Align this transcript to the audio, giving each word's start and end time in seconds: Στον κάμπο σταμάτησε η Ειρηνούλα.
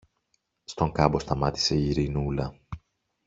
Στον 0.63 0.91
κάμπο 0.91 1.19
σταμάτησε 1.19 1.75
η 1.75 1.89
Ειρηνούλα. 1.89 2.59